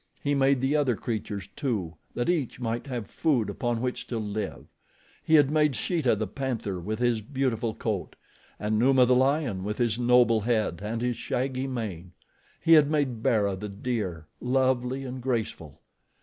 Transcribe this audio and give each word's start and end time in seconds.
He 0.23 0.33
made 0.33 0.61
the 0.61 0.75
other 0.75 0.95
creatures, 0.95 1.47
too, 1.55 1.93
that 2.15 2.27
each 2.27 2.59
might 2.59 2.87
have 2.87 3.05
food 3.05 3.51
upon 3.51 3.81
which 3.81 4.07
to 4.07 4.17
live. 4.17 4.65
He 5.23 5.35
had 5.35 5.51
made 5.51 5.75
Sheeta, 5.75 6.15
the 6.15 6.25
panther, 6.25 6.79
with 6.79 6.97
his 6.97 7.21
beautiful 7.21 7.75
coat; 7.75 8.15
and 8.59 8.79
Numa, 8.79 9.05
the 9.05 9.13
lion, 9.13 9.63
with 9.63 9.77
his 9.77 9.99
noble 9.99 10.41
head 10.41 10.79
and 10.83 11.03
his 11.03 11.17
shaggy 11.17 11.67
mane. 11.67 12.13
He 12.59 12.73
had 12.73 12.89
made 12.89 13.21
Bara, 13.21 13.55
the 13.55 13.69
deer, 13.69 14.25
lovely 14.39 15.03
and 15.05 15.21
graceful. 15.21 15.83